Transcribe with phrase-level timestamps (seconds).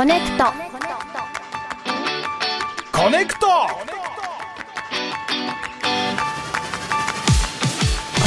[0.00, 0.44] コネクト
[2.90, 3.54] コネクトコ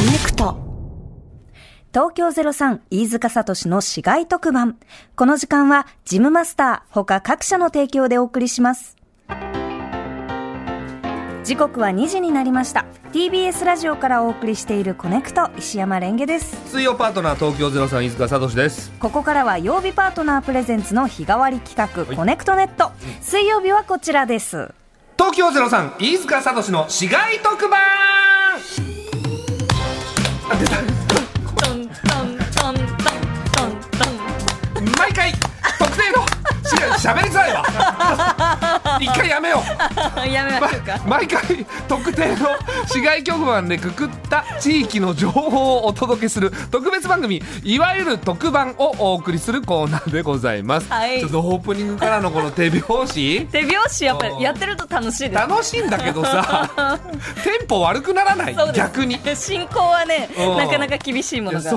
[0.04, 0.56] ネクト
[1.92, 4.78] 東京03飯塚聡の市街特番。
[5.16, 8.96] この時間はジムマスター他各社の提供でお送りします。
[11.44, 12.86] 時刻は2時になりました。
[13.12, 16.56] TBS ラジオからお送りしているこねくと石山蓮華です。
[16.72, 22.92] 水曜パートナー東京03飯塚悟志ですここからは曜日パートナープレゼンツの日替わり企画、いコネクトネット。
[23.22, 24.74] 水曜日はこちらです。
[25.18, 27.82] 東京ゼロさん飯塚聡の市街特番。
[34.98, 35.32] 毎回
[35.78, 38.63] 特定のしゃべりづらいわ
[39.04, 39.62] 一回やめよ
[40.26, 40.28] う。
[40.30, 41.00] やめましょうか。
[41.06, 42.36] 毎回特定の
[42.88, 51.20] 市街局番でくくった地域の情報をお届けする特別番組いわゆる特番をお送りするコーナーでございます、はい。
[51.20, 53.48] ちょっとオープニングからのこの手拍子？
[53.52, 55.48] 手拍子やっぱりやってると楽しいです。
[55.48, 56.70] 楽しいんだけどさ
[57.44, 58.56] テンポ悪くならない？
[58.74, 59.20] 逆に。
[59.36, 60.58] 進行はねうん。
[60.58, 61.70] なかなか厳しいものが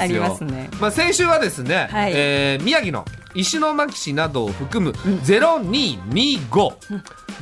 [0.00, 0.68] ありますね。
[0.80, 2.12] まあ、先週はですね、はい。
[2.14, 3.04] えー宮城の
[3.36, 6.74] 石巻市などを含む0225、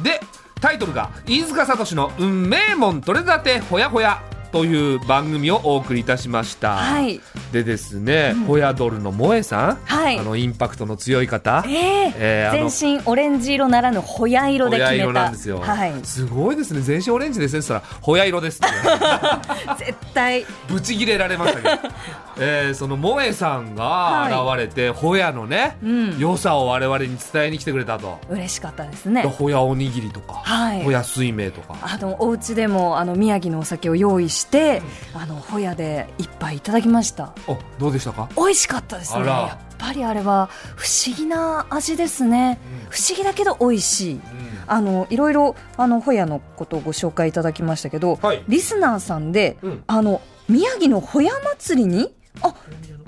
[0.02, 0.20] で
[0.60, 4.22] タイトルが「飯塚聡の運命門取れたてほやほや」
[4.54, 7.20] という番組をお送りいたしました、はい。
[7.50, 10.16] でですね、ホヤドルの萌えさん、はい。
[10.16, 11.64] あのインパクトの強い方。
[11.66, 15.04] えーえー全身オレンジ色ならぬホヤ色で決めた。
[15.06, 15.92] ホヤ色なんですよ、はい。
[16.04, 16.82] すごいですね。
[16.82, 20.46] 全身オレンジですねそしたらホヤ色ですって 絶対。
[20.68, 21.92] ブチギレられましたけど、
[22.38, 26.18] えーその萌えさんが現れて、ホヤのね、うん。
[26.18, 29.22] 良さを我々に伝えに来てくれたと、嬉しかったですね。
[29.22, 30.82] ホヤおにぎりとか、はい。
[30.82, 31.76] ホヤ水明とか。
[31.82, 34.82] あのお家でもあの宮城のお酒を用意して、
[35.14, 37.32] あのホヤで一杯いただきました。
[37.46, 38.28] おどうでしたか？
[38.36, 39.26] 美味しかったですね。
[39.26, 42.58] やっぱりあれは不思議な味ですね。
[42.90, 44.20] 不思議だけど美味しい。
[44.66, 48.42] あのいろいろあのホヤのことをご紹介いただきましたけど、はい。
[48.48, 49.84] リスナーさんで、うん。
[49.86, 52.54] あの宮城のホヤ祭りにあ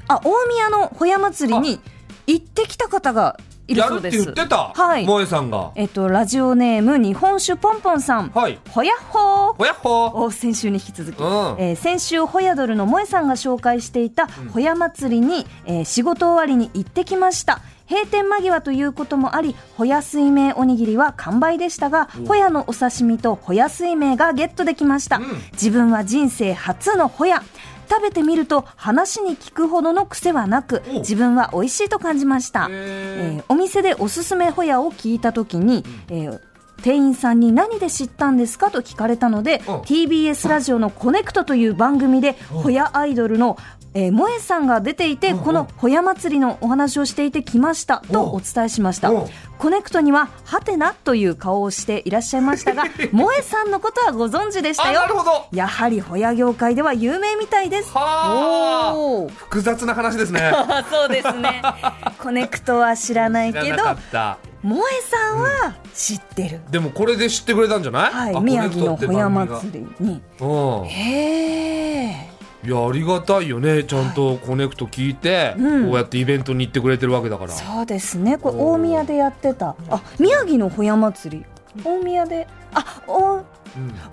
[0.09, 1.81] あ大宮のホヤ祭りに
[2.27, 3.39] 行ってきた方が
[3.69, 4.25] いるやるってそうです。
[4.25, 5.03] 言ってた、はい。
[5.03, 5.73] 萌えさんが。
[5.75, 8.61] えっとラジオネーム日本酒ポンポンさん、はい。
[8.71, 9.55] ほやっほー。
[9.55, 10.17] ほやっほー。
[10.19, 11.27] を先週に引き続き、うん。
[11.59, 17.61] えー先週ホヤドルの萌えさんが紹介していたホヤ祭りに、えー仕事終わりに行ってきました。
[17.89, 25.25] 閉店間際ということもありホヤ水明おにぎりは完売でしたがホヤのお刺身とホヤ水明がゲットできました、うん。
[25.53, 27.43] 自分は人生初のホヤ
[27.89, 30.93] 食べてみると話に聞くほどの癖はなくお。
[31.01, 36.41] 自分は美味しいと感じました、えーお店でおすすめホヤを聞いた時に、えー
[36.83, 43.57] 店員さんに何で知ったんですかと聞かれたので、うん TBS ラジオのこねくとという番組で、ホヤアイドルの、
[43.97, 49.27] えー萌えさんが出ていて、うんこのホヤ祭りのお話をしていてきましたとうんお伝えしましたうん。
[49.59, 55.15] こねくとには、ハテナという顔をしていらっしゃいましたが、 萌えさんのことはご存知でしたよあなる。
[55.15, 57.91] ほどやはりホヤ業界では有名みたいです。
[57.95, 61.63] はあおー複雑な話ですねあ そうですね。
[62.21, 66.61] こねくとは知らないけど萌えさんは知ってる。
[66.71, 70.21] でもこれで知ってくれたんじゃない、はい、あ宮城のホヤ祭りに。
[70.41, 72.36] うんへえ。
[72.67, 78.39] いやありがたいよねちゃんとこねくと聞いて、うんこうやってイベントに行ってくれてるわけだからそうですね。
[78.39, 79.77] これ大宮でやってた。
[79.89, 81.45] あ、宮城のホヤ祭り。
[81.85, 82.49] 大宮で。
[82.75, 83.43] あ、お、うん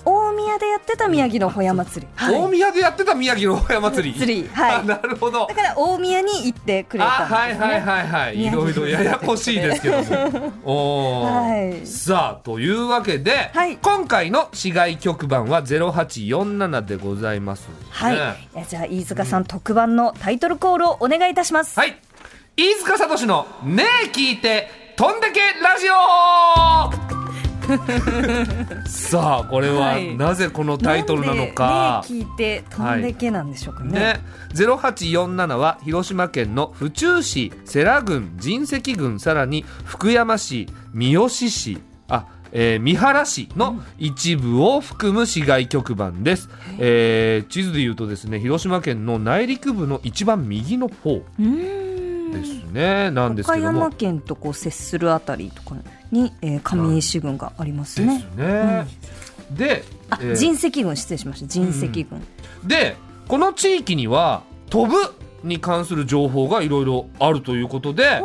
[0.05, 2.07] 大宮でやってた宮城のホヤ祭り。
[2.15, 4.19] はい大宮でやってた宮城のホヤ祭り？
[4.19, 4.75] 祭りはい。
[4.75, 5.47] あなるほど。
[5.47, 7.65] だから大宮に行ってくれあたんです、ね。
[7.65, 8.43] はいはいはいはい。
[8.45, 10.01] いろいろややこしいですけど
[10.63, 11.87] もはい。
[11.87, 13.77] さあというわけで、はい。
[13.77, 18.15] 今回の市外局番は0847でございますはい。
[18.15, 21.79] ねいやじゃあ飯塚さん特番のタイトルコールをお願いいたします。
[21.79, 21.97] はい。
[22.55, 25.93] 飯塚聡の「ねえ聞いて飛んでけラジオ」
[28.87, 30.15] さあこれははい。
[30.15, 33.99] なぜこのタイトルなのか、聞いて飛んでけなんでしょうかね。
[33.99, 34.19] ね、
[34.53, 41.77] 0847は広島県の府中市世羅郡神石郡さらに福山市三好市
[42.07, 46.49] あ、えー三原市の一部を含む市街局番です、
[46.79, 51.23] えー地図でいうとですね広島県の内陸部の一番右の方
[52.33, 53.79] ですね、なんです岡けども。
[53.79, 55.75] 山県とこう接するあたりとか
[56.13, 58.21] に、えー上石郡がありますですね。
[58.37, 58.87] ね、
[59.51, 61.53] で、あ、えー神石郡失礼しました。
[61.53, 62.21] 神石郡。
[62.65, 62.95] で
[63.27, 64.95] この地域には飛ぶ
[65.43, 68.21] に関する情報がいろいろあるということで、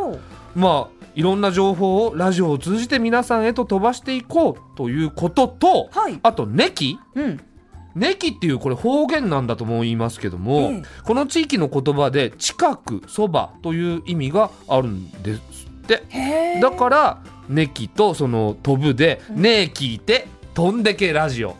[0.54, 7.40] まあいろんな情報をラジオを通じて皆さんへと飛ばしていこうということと、はいあと「ネキ」うん。
[7.96, 17.18] 「ネキ」っていうこれ方言なんだと思いますけども、ええこの地域の言葉で「近く」「そば」という意味があるんですっってだから
[17.48, 21.56] 「ネキ」とその「飛ぶ」で「ねえ聞いて飛んでけラジオ」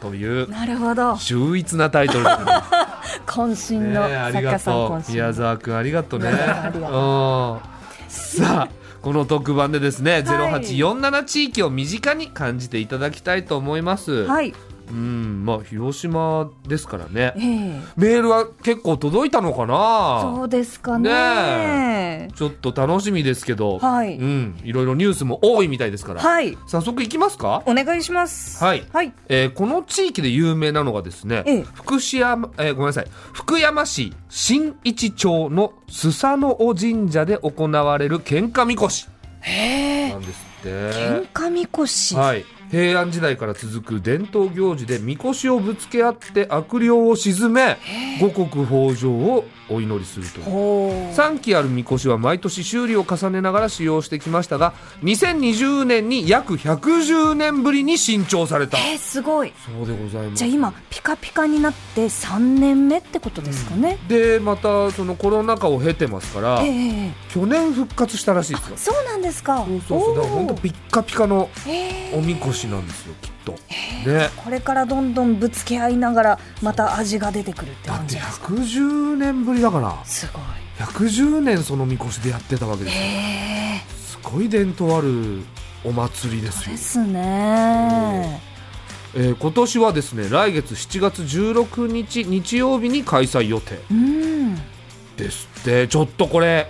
[0.00, 1.16] というなるほど。
[1.16, 2.24] 秀逸なタイトル。
[3.26, 5.14] 渾身の作家さん渾身。
[5.14, 6.30] 宮沢君ありがとうね。
[8.08, 8.68] さあ
[9.00, 10.22] この特番でですね、はい。
[10.22, 14.54] 0847地域を身近に感じていただきたいと思います、はい
[14.88, 17.32] うんまあ広島ですからね。
[17.36, 17.80] ええ。
[17.96, 20.34] メールは結構届いたのかな？
[20.36, 21.08] そうですかね。
[21.10, 24.16] ねちょっと楽しみですけど、はい。
[24.16, 26.56] うん、いろいろニュースも多いみたいですから、はい。
[26.66, 28.62] 早速いきますか、お願いします。
[28.62, 28.84] はい。
[28.92, 29.12] はい。
[29.28, 31.62] えーこの地域で有名なのがですね、ええ。
[31.74, 33.06] 福山、えーごめんなさい。
[33.32, 39.08] 福山市新一町のスサノオ神社で行われる喧嘩みこし
[39.40, 40.10] へえ。
[40.10, 40.68] なんですって。
[40.68, 47.78] 喧嘩みこしはい平安時代から続く伝統行事でみこしをぶつけ合って悪霊を鎮め
[48.20, 50.44] 五穀豊穣をお祈りするという。
[50.44, 51.14] ほう。
[51.14, 54.72] 3基あるみこしは毎年修理を重ねながら使用してきましたが
[55.02, 58.78] 2020年に約110年ぶりに新調された。
[58.78, 59.52] えー、すごい。
[59.64, 60.38] そうでございます。
[60.38, 68.76] じゃあ今ピカピカになって3年目ってことですかね、でまたそのコロナ禍を経てますから、ええええ去年復活したらしいですよ。
[68.76, 69.64] そうなんですか。
[69.66, 70.16] そうそうそう。
[70.16, 73.14] だから本当ピッカピカのええおみこしなんですよ
[73.44, 73.52] と。
[74.06, 80.04] ねこれからどんどんぶつけ合いながらまた味が出てくるってだって感じですか？110年ぶりだから。
[80.04, 80.42] すごい。
[80.78, 83.02] 110年そのみこしでやってたわけですよ。
[83.02, 85.42] ええすごい伝統ある
[85.84, 86.72] お祭りですよ。
[86.72, 88.40] で、すね。
[89.16, 94.56] えー今年はですね来月7月16日日曜日に開催予定うん。
[95.16, 95.86] ですって。
[95.86, 96.66] ちょっとこれ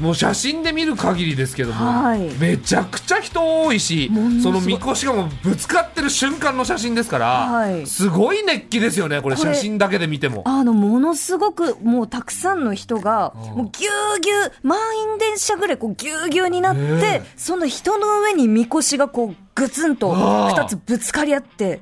[0.00, 2.20] もう写真で見る限りですけども、はい。
[2.38, 4.10] めちゃくちゃ人多いし
[4.42, 7.86] そのみこしがもうぶつかってる瞬間の写真ですから、はい。
[7.86, 10.42] すごい熱気ですよねこれ写真だけで見ても。
[10.46, 13.40] あのものすごくもうたくさんの人がうん。
[13.56, 14.78] もうぎゅうぎゅう満
[15.12, 17.32] 員電車ぐらいこうぎゅうぎゅうになって、ねえ。
[17.36, 21.80] その人の上にみこしがこうグツンとあー2つぶつかり合って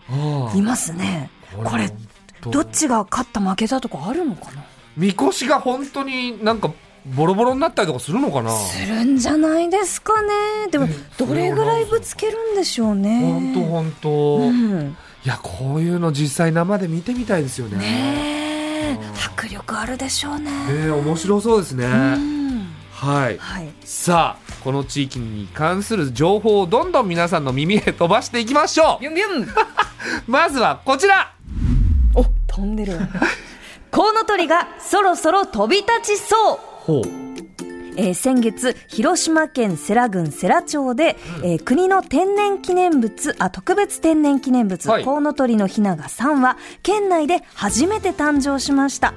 [0.55, 1.31] いますね。
[1.63, 1.93] これ
[2.41, 4.65] どっちが勝った負けたとかあるのかな？
[4.97, 6.73] みこしが本当になんか
[7.15, 8.51] ボロボロになったりとかするのかな？
[8.51, 10.69] するんじゃないですかね。
[10.71, 10.89] でもえ
[11.19, 13.21] どれぐらいぶつけるんでしょうね。
[13.21, 14.97] 本当本当、うん。
[15.25, 17.79] いやこういうの実際生で見てみたいですよね。
[17.79, 18.99] ねえ。
[18.99, 20.51] うん迫力あるでしょうね。
[20.51, 22.69] ね面白そうですね、うん。
[22.93, 23.39] はい。
[23.39, 23.69] はい。
[23.85, 29.43] さあこの地域に関する情報をどんどん皆さんの耳へ飛ばしていきましょビュンビュン。
[29.43, 29.49] う
[30.27, 31.33] まずはこちら。
[32.15, 32.99] お飛んでる。
[33.91, 37.03] コウノトリがそろそろ飛び立ちそうほう。
[37.99, 45.05] えー先月、広島県世羅郡世羅町で、えー国の天然記念物、あ、特別天然記念物、はい。
[45.05, 49.15] コウノトリのヒナが3羽、県内で初めて誕生しました。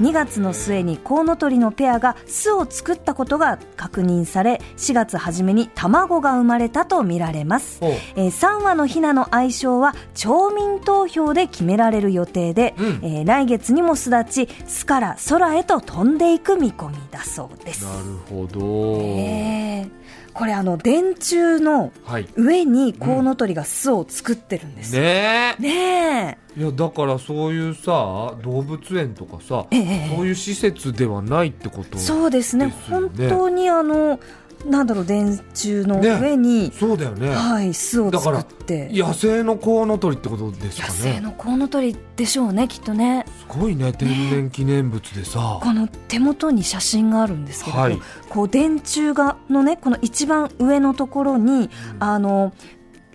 [0.00, 7.80] 2月の末にコウノトリのペアが巣を作ったことが確認され、4月初めに卵が生まれたとみられます。
[7.82, 17.84] えー3羽のヒナの相性は町民投票で決められる予定で、うんえー来月にも巣立ち巣から空へと飛んでいく見込みだそうです。
[17.84, 19.99] なるほど、えー
[20.40, 22.26] これあの電柱のはい。
[22.34, 24.96] 上にコウノトリが巣を作ってるんです。
[24.96, 25.02] よ。
[25.02, 25.62] ねえ。
[25.62, 29.80] ねいやだからそういうさ動物園とかさ、ええ。
[29.80, 32.74] えそういう施設ではないってことそうですね。
[32.88, 34.18] 本当にあの
[34.66, 43.24] なんだろう電柱の上に、そうだよね、はい巣を作だからって野生のコウノトリってことですか野ね生のコウノトリでしょうねきっとね。
[43.40, 47.98] すごいね天然記念物でさ、この手元に写真があるんですけれど、はい。
[48.28, 52.52] こう電柱がのねこの一番上のところに、あの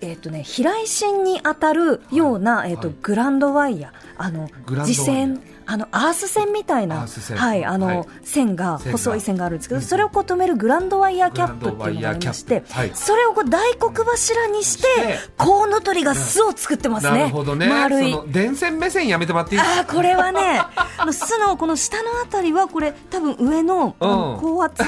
[0.00, 3.92] えっ、とね飛来芯に当たるような、えっ、と、はいグランドワイヤー。
[4.18, 4.86] あのグランドワイヤー。
[4.86, 7.06] 磁線あのアース線みたいアな
[7.36, 8.06] はいあの、はい。
[8.22, 9.84] 線が細い線があるんですけど、うん。
[9.84, 17.18] それをこう止めるグランドワイヤーキャップっていうのがありましてはいそれをこう大黒柱にしてコウノトリが巣を作ってますね。
[17.18, 17.68] なるほどね。
[17.68, 18.16] 丸い。
[18.28, 19.80] 電線目線やめてもらっていいですか？
[19.80, 20.60] あーこれはね
[20.98, 24.82] あの巣のこの下のあたりはこれ多分上の,、高圧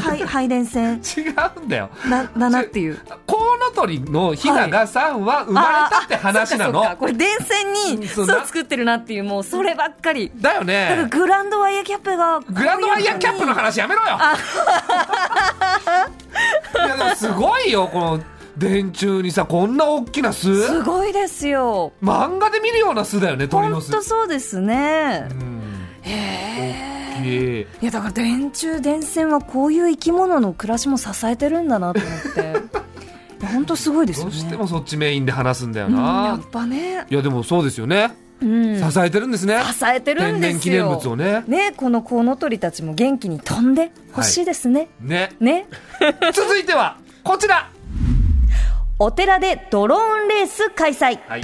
[0.00, 1.00] 配 配電線。
[1.16, 1.20] 違
[1.60, 1.90] うんだよ。
[2.10, 2.98] だだなっていう。
[3.26, 14.08] コウノトリのヒナが3は生まれたって話なの、これ電線に巣を作ってるなっていうもうそればっかりだよだからねグランドワイヤーキャップがグランドワイヤーキャップの話やめろよ。
[16.74, 18.20] いやでもすごいよこの
[18.56, 20.62] 電柱にさこんな大きな巣。
[20.62, 21.92] すごいですよ。
[22.02, 23.90] 漫画で見るような巣だよね鳥本の巣。
[23.92, 25.28] 当そうですね。
[25.30, 25.62] うん。
[26.02, 27.82] へえい。
[27.82, 32.76] いやだから電柱電線はこういう生き物の暮らしも支えてるんだなと思って。
[33.46, 34.32] 本当すごいですよね。
[34.32, 37.04] どうしてもそっちメインで話すんだようんやなっ、ぱね。
[37.10, 38.04] いやでもそうですよね。
[38.04, 39.60] うん、支えてるんですね。
[39.72, 40.60] 支えてるんですよ。
[40.60, 41.44] 記念物をね。
[41.46, 45.32] ねこのコウノトリたちも元気に飛んでほしいですね、ね。
[45.40, 45.66] ね。
[46.32, 47.70] 続いてはこちら。
[48.98, 51.18] お寺でドローンレース開催。
[51.28, 51.42] はい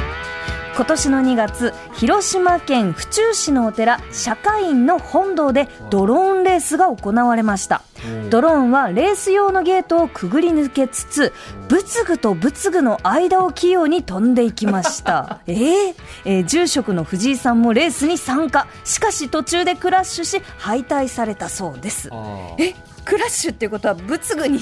[0.74, 7.82] 今年の2月広島県府中市のお寺社会院の本堂でドローンレースが行われました。
[8.30, 11.32] ドローンはレース用のゲートをくぐり抜けつつ
[11.68, 15.40] 仏具と仏具の間を器用に飛んでいきました。
[15.46, 18.66] えーえー住職の藤井さんもレースに参加。
[18.84, 22.10] しかし途中でクラッシュし敗退されたそうです。
[22.58, 22.74] え
[23.04, 24.59] クラッシュっていうことは仏具に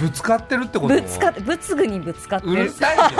[0.00, 0.94] ぶつかってるってこと？
[0.94, 3.14] ぶつかって仏具にぶつかってうるるさいよ、ね、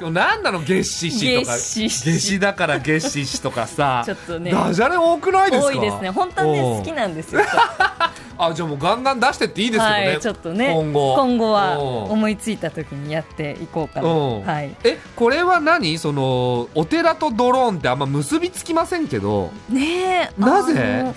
[0.00, 0.60] 今日何なの？
[0.62, 1.56] 月始師とか。
[1.56, 4.02] 月始師夏至だから月始師とかさ。
[4.04, 4.50] ちょっとね。
[4.52, 5.68] ダジャレ多くないですか？
[5.68, 6.10] 多いですね。
[6.10, 6.78] 本当はねおう。
[6.78, 7.42] 好きなんですよ。
[8.36, 11.14] あじゃあもうガンガン出してっていいですけどね、はいちょっとね今後。
[11.14, 14.08] 今後は思いついた時にやっていこうかな。
[14.08, 14.12] う。
[14.12, 14.74] んはい。
[14.82, 15.98] えこれは何？
[15.98, 19.52] そのお寺とドローンってあんま結びつきませんけど。
[19.68, 20.40] ねえ。
[20.40, 21.14] なぜ？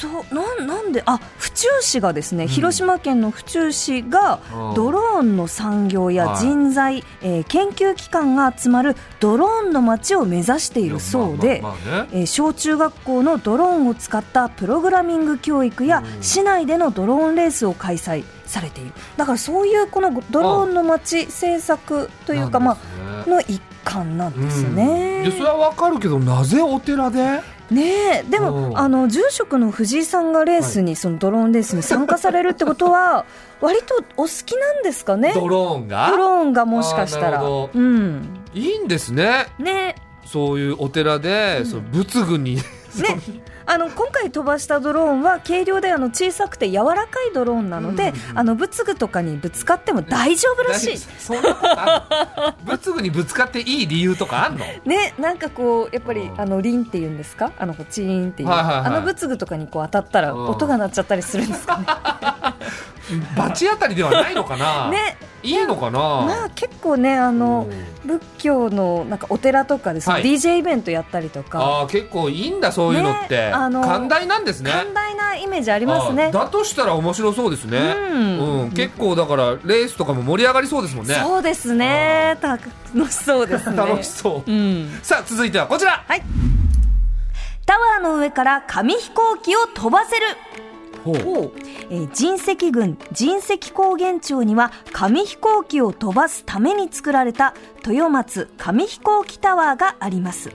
[0.00, 4.74] そうなんなんであ府中市がですね、広島県の府中市がうん。
[4.74, 6.38] ドローンの産業やはい。
[6.38, 12.08] 人材、えー研究機関が集まるドローンの街を目指しているそうで、まあまあまあね。
[12.12, 16.22] えー小中学校のドローンを使ったプログラミング教育やうん。
[16.22, 18.92] 市内でのドローンレースを開催されている。
[19.18, 22.68] だからそういうこのドローンの街政策というかね。
[22.70, 25.22] あの一環なんですね。
[25.24, 27.40] うん、でそれはわかるけどなぜお寺で？
[27.70, 27.82] ね
[28.20, 28.70] えでうん。
[28.70, 33.24] もあの住職の藤井さんがレースに、そのドローンレースに参加されるってことは
[33.60, 35.32] 割とお好きなんですかね？
[35.34, 36.08] ドローンが？
[36.10, 37.42] ドローンがもしかしたら。
[37.42, 38.28] うん。
[38.54, 39.46] いいんですね。
[39.58, 39.94] ね。
[40.24, 42.58] そういうお寺で、その仏具に
[42.98, 43.18] ね。
[43.66, 48.38] あの今回飛ばしたドローンは軽量であの小さくて柔らかいドローンなので、うんうんうん。
[48.38, 50.98] あの仏具とかにぶつかっても大丈夫らしい。
[50.98, 54.64] そんな仏具にぶつかっていい理由とかあんの？
[54.84, 56.40] ね、なんかこうやっぱりうん。
[56.40, 57.52] あのリンっていうんですか？
[57.58, 58.86] あのチーンっていう、はいはいはい。
[58.86, 60.46] あの仏具とかにこう当たったらうん。
[60.48, 61.86] 音が鳴っちゃったりするんですかね。
[63.36, 65.16] バチ当たりではないのかな、ね。
[65.42, 67.66] いいのかな、まあ結構ねあの
[68.04, 70.24] 仏教のなんかお寺とかでそのはい。
[70.24, 74.70] DJ イベントやったりとか、ああ結構いいんだそういうのって、ねあの寛大なんですね。
[74.70, 76.24] 寛大なイメージありますね。
[76.24, 76.30] あ。
[76.30, 78.60] だとしたら面白そうですね、うん。
[78.62, 78.70] うん。
[78.72, 81.14] 結構だからレースとかも盛り上がりそうですもんね。
[81.14, 82.36] そうですね。
[82.42, 83.76] 楽しそうですね。
[83.78, 85.00] 楽しそう、うん。
[85.02, 86.04] さあ続いてはこちら。
[86.06, 86.22] はい。
[87.64, 90.26] タワーの上から紙飛行機を飛ばせる。
[91.04, 91.16] ほう。
[91.90, 97.54] えー神石郡神石高原町には紙飛行機を飛ばすために作られた
[97.86, 100.50] 豊松紙飛行機タワーがあります。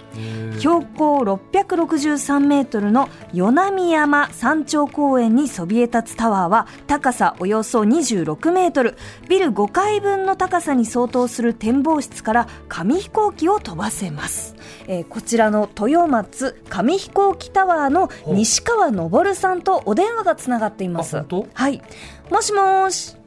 [0.59, 8.95] 標高663メートルの与那山山頂公園にそびえ立つタワーは高さおよそ26メートル。
[9.27, 14.55] ビル5階分の高さに相当する展望室から紙飛行機を飛ばせます、
[14.87, 21.17] えーこちらの豊松紙飛行機タワーの西川昇さんとお電話がつながっています。
[21.17, 21.47] あ本当？
[21.53, 21.81] はい。
[22.29, 23.17] もしもーし。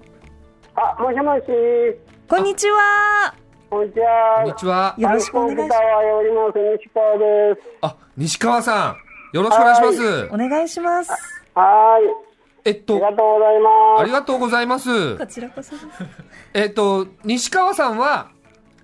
[0.74, 1.42] あ、もしもし。
[2.28, 3.34] こんにちは。
[3.70, 4.00] こんにちこ
[4.42, 4.56] んには。
[4.56, 4.94] ちは。
[4.98, 5.78] よろしくお願いします。
[6.78, 7.60] 西川です。
[7.82, 8.96] あ西川さん。
[9.36, 10.28] よろしくお願いします。
[10.32, 11.10] お願いします。
[11.54, 11.98] は
[12.64, 13.02] えっーい。
[13.04, 14.00] ありとがとうございます。
[14.00, 15.18] ありがとうございます。
[15.18, 15.86] こちらこそです。
[16.54, 18.30] えっと西川さんは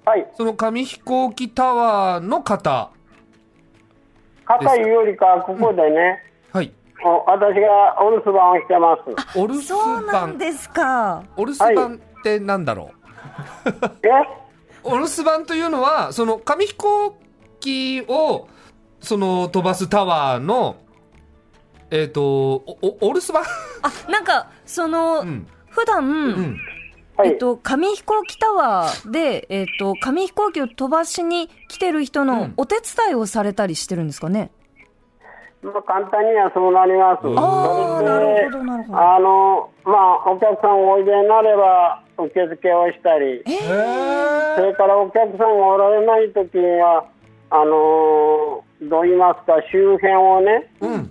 [0.04, 0.26] はい。
[0.36, 2.90] その紙飛行機タワーの方。
[4.46, 6.22] 肩いうよりか、ここでね、
[7.26, 9.38] 私がお留守番をしてます。
[9.38, 11.22] お留守そうなん番ですか。
[11.36, 13.70] お留守番ってなんだろう、
[14.02, 14.08] え？
[14.82, 17.16] お留守番というのはその紙飛行
[17.60, 18.48] 機を
[19.00, 20.76] その飛ばすタワーの
[21.90, 23.44] えっ、とおおお留守番？
[23.82, 25.46] あなんかその、うん。
[25.68, 26.56] 普段、うん。
[27.16, 27.30] はい。
[27.30, 32.26] えっと、紙飛行機タワーで、えっと、紙飛行機を飛ばしに来てる人うん。
[32.28, 34.50] のお手伝いをされたりしてるんですかね、
[35.64, 37.26] まあ、簡単にはそうなります。
[37.40, 38.98] ああ、なるほど、なるほど。
[38.98, 39.92] あの、ま
[40.24, 44.56] あ、お客さんおいでになれば、受付をしたり、えへー。
[44.56, 47.06] それからお客さんがおられないときには、
[47.50, 51.10] あのーどう言いますか、周辺をね、うん。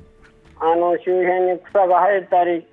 [0.59, 2.67] あの周辺に草が生えたり、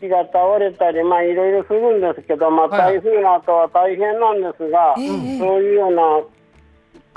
[0.00, 6.02] 木が倒れたり、まあいろいろするんですけど、まあはい台風の後は大変なんですが、ええそういうような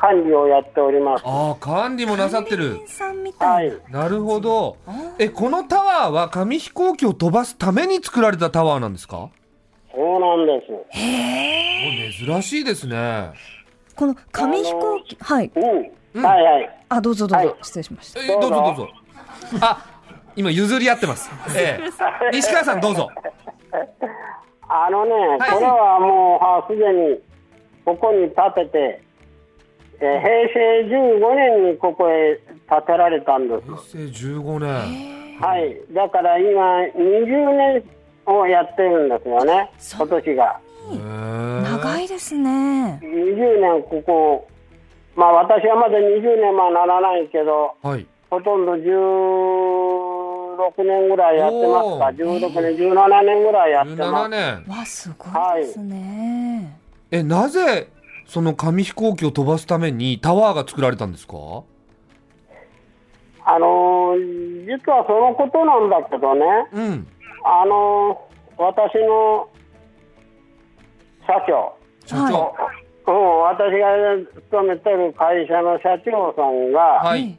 [0.06, 1.24] 管理をやっております。
[1.26, 2.72] ああ管理もなさってる。
[2.72, 3.70] 管理人さんみたはい。
[3.70, 3.72] い。
[3.90, 4.76] なるほど。
[5.18, 9.30] えこのタワーは紙飛行機を飛ばすために作られたタワーなんですか？
[9.96, 12.26] そうなんです。
[12.26, 13.32] お珍しいですね。
[13.96, 15.52] この紙飛行機、はい。
[15.56, 16.22] うん。
[16.24, 16.80] はいはい。
[16.90, 17.56] あ、どうぞどうぞ、はい。
[17.62, 18.22] 失礼しました。
[18.24, 18.90] えどうぞどうぞ。
[19.62, 19.86] あ
[20.36, 23.08] 今譲り合ってます、 ええ、西川さんどうぞ。
[24.68, 25.52] あのね、はい。
[25.52, 27.20] これはもう、はすでに
[27.86, 29.03] ここに立てて、えー
[30.00, 33.98] 平成15年にここへ建てられたんです。
[33.98, 35.78] 平成15年はい。
[35.94, 37.84] だから今、20年
[38.26, 40.60] をやってるんですよね、そう今年が。
[41.80, 43.00] 長いですね。
[43.02, 44.48] 20年ここ、
[45.16, 48.84] まあ私はまだ20年はならないけど、はいほとんど16
[50.84, 54.30] 年ぐらいやってますか、おー16年、17年ぐらいやって17ます。
[54.32, 55.26] 年わ、すご
[55.60, 56.80] いですね。
[57.12, 57.88] えなぜ
[58.34, 61.36] その紙飛行機を飛ばすためにタワーが作られたんですか？
[63.46, 66.42] あのー実はそのことなんだけどね、
[66.74, 67.08] うん。
[67.46, 69.48] あのー私の
[71.28, 72.34] 社長、社はい。
[72.34, 72.56] 長
[73.06, 73.88] うん、私が
[74.50, 77.38] 勤めてる会社の社長さんが、はい。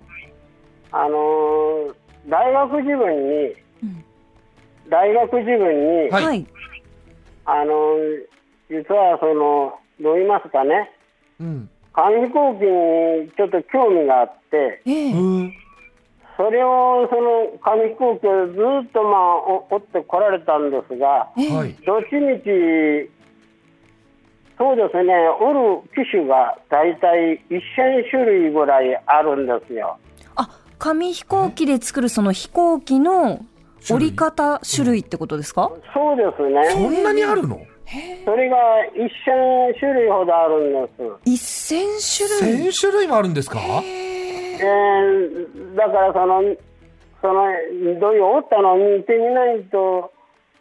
[0.93, 1.95] あのー
[2.29, 3.35] 大学時分に、
[3.83, 4.05] うん。
[4.89, 6.25] 大学時分に、はい。
[6.25, 6.47] はい。
[7.47, 8.29] あのー
[8.71, 10.91] 実はその、どう言いますかね、
[11.41, 11.71] うん。
[11.93, 15.13] 紙飛行機にちょっと興味があって、ええ。
[15.13, 15.53] うん。
[16.37, 18.53] それを、その紙飛行機をず
[18.89, 21.57] っとまあ、お追ってこられたんですが、ええ。
[21.57, 21.73] はい。
[21.87, 23.11] どっちみち、
[24.59, 29.99] そうですね、おる機種が大体1000種類ぐらいあるんですよ。
[30.37, 30.49] あ、
[30.79, 33.41] 紙飛行機で作るその飛行機の
[33.91, 36.37] 折り方種類ってことですか、そうです
[36.73, 37.01] そね。
[37.01, 37.61] んなにあるの？
[38.25, 38.57] それが
[38.95, 41.31] 1000種類ほどあるんです。
[41.31, 41.87] 一千
[42.41, 42.67] 種類。
[42.69, 43.59] 1000種類もあるんですか？
[43.61, 46.43] えーだからその、
[47.21, 47.43] その、
[48.01, 50.13] どういうおったのを見てみないと、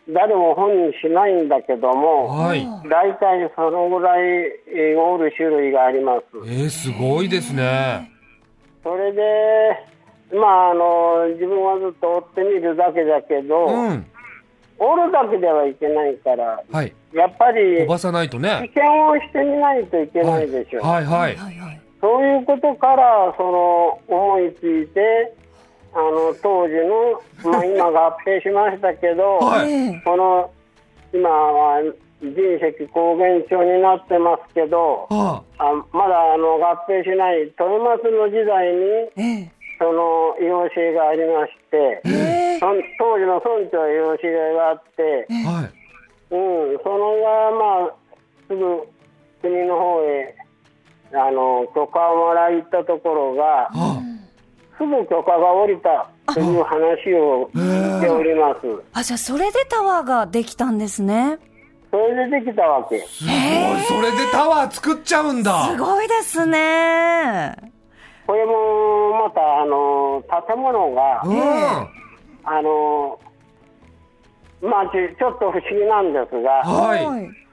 [0.09, 4.21] 誰も本にしないんだけども、はい大体そのぐらい
[4.67, 6.25] えーおる種類があります。
[6.45, 8.11] えー、すごいですね
[8.83, 9.21] それで、
[10.33, 14.05] まあ、あの、自分はずっと追ってみるだけだけど、うん
[14.79, 16.93] おるだけではいけないから、はい。
[17.13, 18.69] やっぱり飛ばさないとね。
[18.73, 20.83] 危険をしてみないといけないでしょう。
[20.83, 21.35] はいはい。
[21.35, 21.81] はいはい。
[22.01, 25.33] そういうことから、その、思いついて、
[25.93, 29.71] あの、当時の、まあ、 今合併しましたけど、はい。
[29.71, 30.49] ええこの、
[31.13, 31.81] 今は
[32.21, 35.73] 人石高原町になってますけど、はあ。
[35.91, 38.83] まだあの合併しない豊松の時代に、
[39.15, 39.51] ええ。
[39.79, 41.62] その養子がありまして、ええ
[42.59, 44.21] そん当時の村長養子
[44.55, 45.83] があって、あはい
[46.33, 47.93] うん、そのが、まあ、
[48.47, 48.87] すぐ
[49.41, 50.35] 国の方へ、
[51.13, 54.01] あの、許可をもらい行ったところが、は
[54.77, 58.83] すぐ許可が下りたという話を聞いております。
[58.93, 61.37] あ、じゃあそれでタワーができたんですね。
[61.91, 62.99] それでできたわけ。
[63.01, 67.62] すごいそれでタワー作っちゃうんだすごいですね。
[68.25, 71.39] これもまた、あの、建物が、うん。
[72.45, 73.19] あの、
[74.61, 76.99] まあ、ちちょっと不思議なんですが、はい。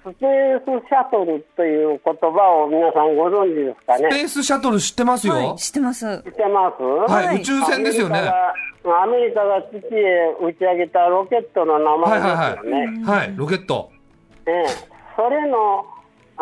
[0.02, 4.08] スペースシャトルという言葉を皆さんご存知ですかね？
[4.10, 5.34] スペースシャトル知ってますよ？
[5.34, 6.22] はい、知ってます。
[6.24, 6.82] 知ってます？
[6.82, 7.36] はい、はい。
[7.36, 8.18] 宇宙船ですよね。
[8.18, 12.26] アメリカがアメリカが月へ打ち上げたロケットの名前です
[12.64, 13.04] よね。
[13.04, 13.90] はいロケット。
[14.46, 14.64] ええ。
[15.16, 15.84] それの、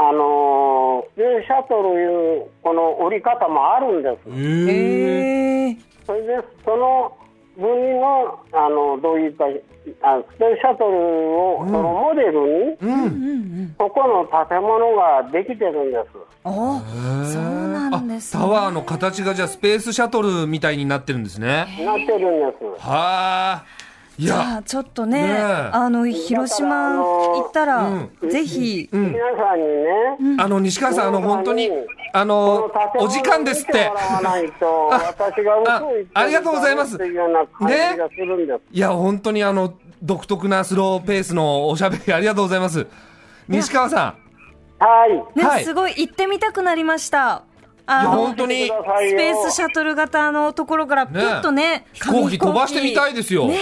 [0.00, 4.30] あのースペースシャトルいうこの折り方もあるんです。
[4.30, 7.16] えええそれで、その
[7.56, 9.44] 分の、あの、どういうか、
[10.02, 10.96] あスペースシャトル
[11.36, 13.74] を、そのモデルに、うんうんうん。
[13.76, 16.28] そこの建物ができてるんです。
[16.44, 16.78] お
[17.24, 22.64] そうなんですタワーの形がじゃあスペースシャトルみたいになってるんですねなってるんです。
[22.80, 23.64] はあ
[24.18, 24.58] いや。
[24.58, 25.32] あちょっとね、ねえ。
[25.72, 28.30] あの、広島行ったら、うん。
[28.30, 29.12] ぜひ、うん。
[29.12, 29.66] 皆さんに
[30.36, 31.70] ね、あの西川さんあの本当に
[32.12, 33.90] あこのお時間ですって。
[36.14, 36.96] ありがとうございます。
[36.96, 37.06] って
[38.72, 42.86] いや本当にあの独特なスローペースのおしゃべりありがとうございます。
[43.46, 44.16] 西川さ
[44.80, 45.38] はい。
[45.38, 45.64] ね、はい。
[45.64, 47.18] すごい行ってみたくなりました。
[47.18, 47.42] んいや
[47.86, 48.66] あの、本当に。
[48.66, 48.70] ス
[49.16, 53.46] ペースシャトル型のところからピュッとね、飛行機飛ばしてみたいですよ。
[53.46, 53.58] ね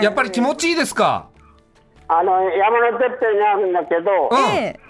[0.00, 1.28] えやっぱり気持ちいいですか？
[2.08, 4.38] あの、山のてっぺんにあるんだけど、うん。
[4.56, 4.80] ええ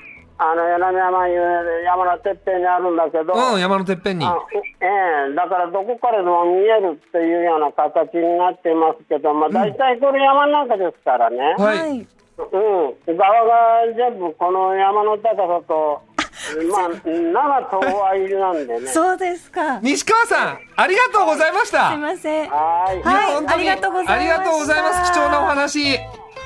[0.41, 4.25] あの、柳山いう山のてっぺんにあるんだけど、うん山のてっぺんに。
[4.25, 4.37] あ
[4.81, 4.87] え
[5.33, 11.79] えだからどこからでも見えるっていうような形になってますけど、まあ、大体これ山の中ですからね、はい。
[11.79, 12.07] はい。
[12.39, 16.03] うん、側が全部この山の高さと、
[16.71, 18.87] まあ、7とはいるなんでね。
[18.89, 19.79] そうですか。
[19.79, 22.51] す西川さんありがとうございましたいません。
[22.51, 23.03] はい。
[23.47, 25.99] ありがとうございましたありがとうございます貴重なお話い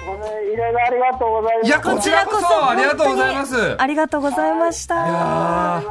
[0.04, 1.70] これいろいろありがとうございます。
[1.70, 4.94] やこちらこそありがとうございますありがとうございました。
[4.94, 5.82] いや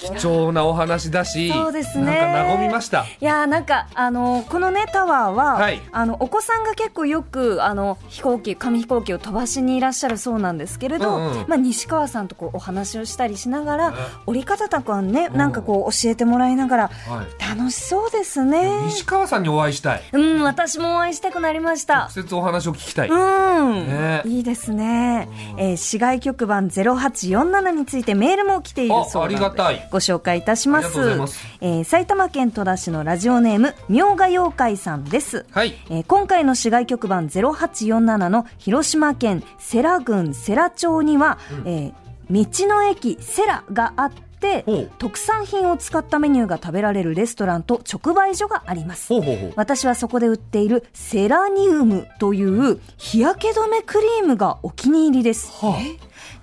[0.00, 2.04] 貴重なお話だしそうですね。
[2.04, 3.04] なんか和みました。
[3.20, 5.80] いやーなんかあのこのねタワーは、はい。
[5.92, 11.48] あのお子さんが結構よくあの飛行機紙飛行機を飛ばしにいらっしゃるそうなんですけれど、うんうん。
[11.48, 13.96] まあ西川さんとこうお話をしたりしながら、ね。
[14.26, 17.56] 折り方とかねうんなんかこう教えてもらいながらはい。
[17.56, 18.82] 楽しそうですね。
[18.86, 20.02] 西川さんにお会いしたい。
[20.12, 22.04] うん私もお会いしたくなりました。
[22.04, 22.10] 直。
[22.10, 24.22] 接お話を聞きたい、うん、ね。
[24.24, 31.46] いいですね、えー市外局番0847についてメールも来ているそうであありがたいご紹介いたしまありがとうございます。
[31.60, 35.46] えー埼玉県戸田市のラジオネーム明賀妖怪さんです。
[35.50, 35.74] はい。
[35.90, 41.94] えー今回の市外局番0847の広島県世羅郡世羅町には、えー
[42.32, 44.29] 道の駅セラがあって
[44.66, 49.12] ほう特産品を使ったメニューが食べられるレストランと直売所があります
[49.56, 55.50] 私はそこで売っているセラニウムという日焼け止めクリームがお気に入りです。
[55.64, 55.78] は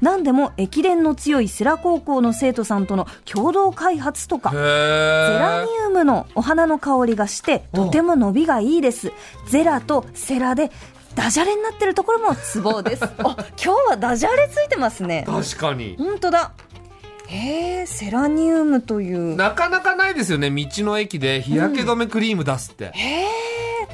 [0.02, 9.12] 何でも駅伝の強い世羅高校の生徒さんとの共同開発とか、へゼラえニウムのお花の香りがしてとても伸びがいいです。
[9.48, 10.72] ゼラとセラで
[11.16, 13.04] ダジャレになってるところもツボです。
[13.18, 15.26] あ、今日はダジャレついてますね。
[15.26, 16.52] 確かに本当だ。
[17.28, 19.36] へえ、セラニウムという。
[19.36, 23.28] なかなかないですよね道の駅で日焼け止めクリーム出すって、へえ。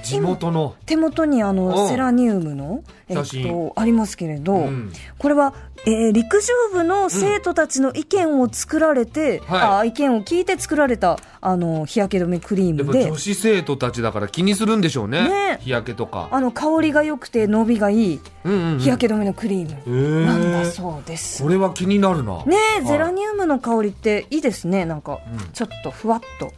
[0.03, 0.75] 地元の。
[0.85, 1.89] 手元にあうのん。
[1.89, 4.91] セラニウムの、えっと、ありますけれど、うん。
[5.17, 5.53] これは、
[5.85, 13.07] えー陸上部の生徒たちの意見を作られて、はあ意見を聞いて作られたあの日焼け止めクリームで。
[13.07, 15.27] 女子生徒たちだから気にするんでしょうね。
[15.27, 15.57] ね。
[15.61, 16.29] 日焼けとか。
[16.31, 18.79] あの香りが良くて伸びがいいうんうんうん。
[18.79, 21.43] 日焼け止めのクリームなんだそうです。
[21.43, 22.43] これは気になるな。
[22.45, 22.87] ねえ、はい。
[22.87, 24.85] ゼラニウムの香りっていいですね。
[24.85, 25.39] なんか、うん。
[25.51, 26.51] ちょっとふわっと。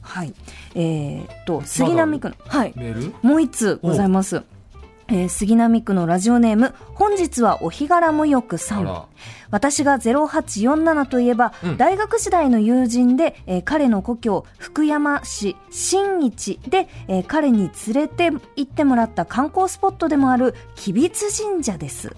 [0.00, 0.34] はい。
[0.74, 2.36] えー、っと杉並区の。
[2.46, 2.74] はい。
[3.22, 4.42] もう一通ございます。
[5.08, 9.04] えー杉並区のラジオネーム、本日はお日柄もよくさん。
[9.50, 22.10] 私が0847といえば、うん大学時代の友人で、えー彼の故郷、福山市新市で、えー彼に連れて行ってもらった観光スポットでもある、吉備津神社です。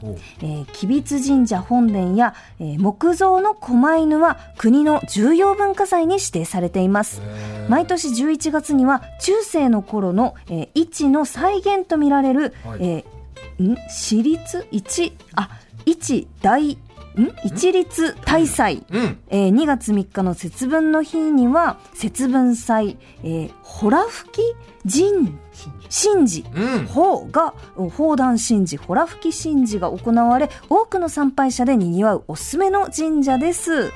[0.72, 7.20] 吉備津神社本殿や、えー木造の狛犬は国の重要文化財に指定されています。
[7.68, 13.76] 毎年11月には中世の頃の、えー位置の再現とみられる、はいえーん？
[13.88, 14.66] 私立？
[14.70, 15.12] 一？
[15.34, 15.48] あ
[15.84, 16.78] 一大ん？
[17.44, 19.18] 一律大祭、うん。
[19.28, 24.30] えー2月3日の節分の日には節分祭、えー、ほら吹
[24.84, 25.32] き神
[25.88, 26.44] 神事。
[26.54, 26.86] うん。
[26.86, 27.54] 法が
[27.96, 33.90] 砲弾神事、ほら吹き神事が行われ、多くの参拝者で賑わうおすすめの神社です。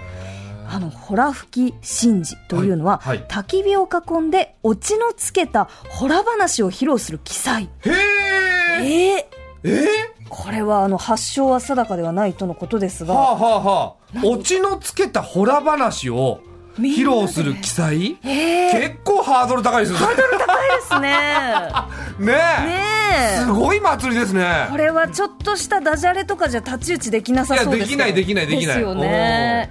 [0.73, 3.19] あの、ほら吹き神事というのは、はい。
[3.19, 3.27] はい。
[3.27, 7.65] 焚き火を囲んで、オチのつけたほら話を披露する記載。
[7.81, 8.20] へえ
[8.83, 9.89] えー、え
[10.29, 14.27] これはあの、発祥は定かではないとのことですが、はあはあはあ。
[14.27, 16.41] オチのつけたホラ話を
[16.79, 18.19] 披露する記載？
[18.25, 20.23] えー、結構ハードル高いですよ高いで
[20.89, 21.69] すね。
[22.19, 22.35] ね
[23.37, 23.39] え。
[23.39, 24.69] すごい祭りですね。
[24.71, 28.77] これはちょっとしたダジャレとかじゃ太刀打ちできなさそうですけどいやできないできないできない。
[28.77, 29.71] ですよね。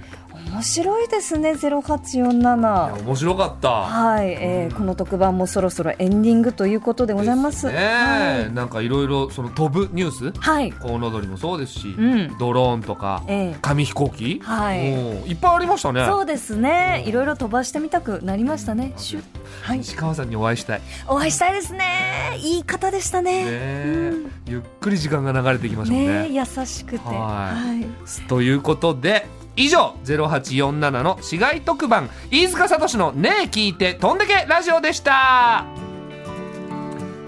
[0.60, 3.02] 面白いですね、いや0847。
[3.02, 7.68] 面白かったはい、えーこの特番もそろそろエンディングということでございます。
[7.68, 10.70] ねえなんかいろいろその飛ぶニュースはい。
[10.70, 17.04] コウノドリもそうですし、うんドローンとか、ええ紙飛行機、はいうんいっぱいありましたねそうですね。
[17.06, 18.92] いろいろ飛ばしてみたくなりましたね。
[18.98, 19.22] シュッ
[19.62, 19.80] はい。
[19.80, 22.36] 石川さんにお会いしたい、ねお会いしたいですね。
[22.36, 23.44] いい方でしたね。
[23.46, 24.14] え
[24.46, 26.98] ゆっくり時間が流れていきましたねね優しくて。
[26.98, 28.28] はいはい。
[28.28, 35.66] ということで以上0847の市街特番飯塚聡の「ねえ聞いて飛んでけラジオ」でした。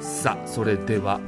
[0.01, 1.21] さあそれでは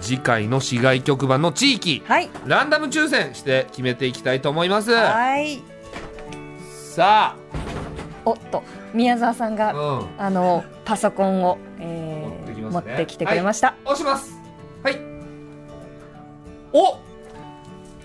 [0.00, 2.30] 次回の市街局番の地域はい。
[2.46, 4.92] ランダム抽選して決めていきたいと思います。
[4.92, 5.62] はい。
[6.94, 7.36] さ
[8.24, 8.62] おっと、
[8.94, 12.94] 宮沢さんが、あ、うん、あのパソコンを、えー持ってね。
[12.94, 13.74] 持ってきてくれました。
[13.84, 14.32] 押します。
[14.82, 14.98] はい。
[16.72, 17.05] お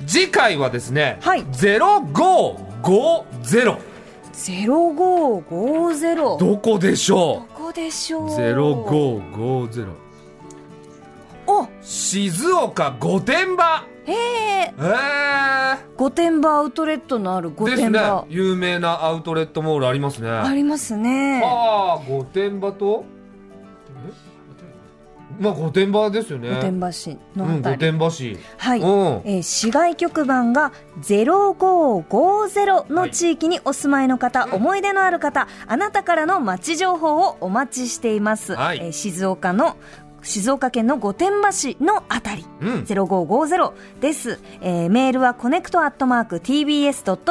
[0.07, 3.77] 次回はですね、はい0550
[4.33, 6.37] ゼロ五五ゼロ。
[6.39, 8.25] どどこでしょこでしょう？
[8.25, 8.29] う。。
[8.29, 9.87] 0550
[11.47, 14.73] お、静岡御殿場へえ。
[14.77, 21.41] えー、御殿場アウトレットのある御ですね殿場、有名なアウトレットモールありますねありますね。
[21.43, 23.03] ああ御殿場と？
[23.05, 23.20] え
[25.41, 26.49] まあ御殿場ですよね。
[26.55, 27.77] 御殿場市のうん、御あたり。
[27.79, 28.79] 殿場市、はい。
[28.79, 28.87] うん。
[29.25, 38.53] えー市外局番が0550の地域にお住まいの方、思い出のある方、あなたからの街情報をお待ちしています。
[38.55, 38.77] はい。
[38.81, 39.75] えー静岡の
[40.23, 42.69] 静岡県の御殿場市のあたり、うん。
[42.83, 46.35] 0550です、えーメールはこねくとアットマーク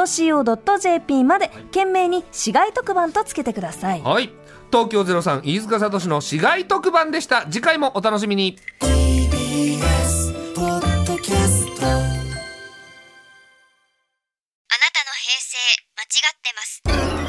[0.05, 4.01] tbs.co.jp まで件名に市外局番とつけてください。
[4.01, 4.29] はい
[4.71, 7.45] 東京03飯塚悟志の市外局番でした。
[7.47, 8.57] 次回もお楽しみに。
[8.79, 11.85] TBS ポッドキャスト。
[11.85, 12.07] あなた
[15.03, 15.57] の平成
[15.97, 16.81] 間違ってます。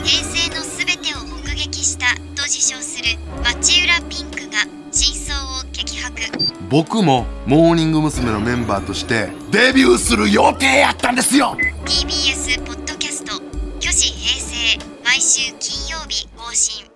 [0.04, 6.22] 平成のすべてを目撃したと自称する町浦ピンクが真相を激白。
[6.70, 8.30] 僕もモーニング娘。
[8.30, 11.56] のメンバーとしてデビューする予定やったんですよ。
[11.84, 13.32] TBS ポッドキャスト
[13.82, 16.91] 「虚子平成」毎週金曜日更新